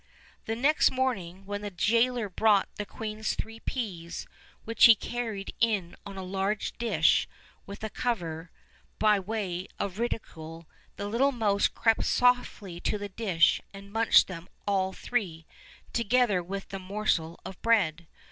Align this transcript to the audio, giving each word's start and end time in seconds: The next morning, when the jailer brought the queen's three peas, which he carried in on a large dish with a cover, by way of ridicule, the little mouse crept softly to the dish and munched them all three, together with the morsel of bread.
The 0.45 0.55
next 0.55 0.89
morning, 0.89 1.45
when 1.45 1.61
the 1.61 1.69
jailer 1.69 2.27
brought 2.27 2.67
the 2.77 2.87
queen's 2.87 3.35
three 3.35 3.59
peas, 3.59 4.25
which 4.65 4.85
he 4.85 4.95
carried 4.95 5.53
in 5.59 5.95
on 6.07 6.17
a 6.17 6.23
large 6.23 6.75
dish 6.79 7.27
with 7.67 7.83
a 7.83 7.89
cover, 7.91 8.49
by 8.97 9.19
way 9.19 9.67
of 9.77 9.99
ridicule, 9.99 10.67
the 10.95 11.07
little 11.07 11.31
mouse 11.31 11.67
crept 11.67 12.03
softly 12.03 12.79
to 12.79 12.97
the 12.97 13.09
dish 13.09 13.61
and 13.75 13.93
munched 13.93 14.25
them 14.25 14.49
all 14.65 14.91
three, 14.91 15.45
together 15.93 16.41
with 16.41 16.69
the 16.69 16.79
morsel 16.79 17.39
of 17.45 17.61
bread. 17.61 18.07